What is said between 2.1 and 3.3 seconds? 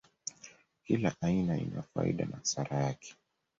na hasara yake.